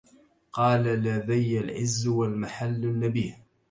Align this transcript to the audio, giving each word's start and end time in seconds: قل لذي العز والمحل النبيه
قل 0.53 0.83
لذي 0.83 1.59
العز 1.59 2.07
والمحل 2.07 2.83
النبيه 2.85 3.43